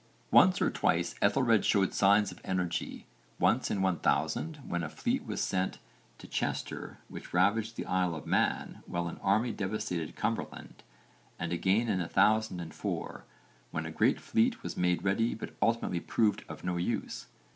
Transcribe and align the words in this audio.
Once 0.31 0.59
or 0.63 0.71
twice 0.71 1.13
Ethelred 1.21 1.63
showed 1.63 1.93
signs 1.93 2.31
of 2.31 2.41
energy; 2.43 3.05
once 3.37 3.69
in 3.69 3.83
1000 3.83 4.57
when 4.67 4.81
a 4.81 4.89
fleet 4.89 5.27
was 5.27 5.39
sent 5.41 5.77
to 6.17 6.25
Chester, 6.27 6.97
which 7.07 7.35
ravaged 7.35 7.75
the 7.75 7.85
Isle 7.85 8.15
of 8.15 8.25
Man 8.25 8.81
while 8.87 9.07
an 9.07 9.19
army 9.21 9.51
devastated 9.51 10.15
Cumberland, 10.15 10.81
and 11.37 11.53
again 11.53 11.87
in 11.87 11.99
1004 11.99 13.25
when 13.69 13.85
a 13.85 13.91
great 13.91 14.19
fleet 14.19 14.63
was 14.63 14.75
made 14.75 15.03
ready 15.03 15.35
but 15.35 15.53
ultimately 15.61 15.99
proved 15.99 16.45
of 16.49 16.63
no 16.63 16.77
use. 16.77 17.27